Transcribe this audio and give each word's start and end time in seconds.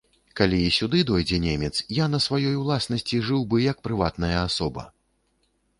Калі 0.39 0.57
і 0.67 0.71
сюды 0.77 1.01
дойдзе 1.09 1.37
немец, 1.43 1.71
я 1.97 2.05
на 2.15 2.19
сваёй 2.27 2.55
уласнасці 2.63 3.21
жыў 3.29 3.41
бы, 3.53 3.57
як 3.71 3.77
прыватная 3.89 4.35
асоба. 4.47 4.91